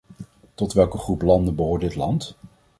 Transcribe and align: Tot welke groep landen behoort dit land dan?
Tot 0.53 0.73
welke 0.73 0.97
groep 0.97 1.21
landen 1.21 1.55
behoort 1.55 1.81
dit 1.81 1.95
land 1.95 2.25
dan? 2.41 2.49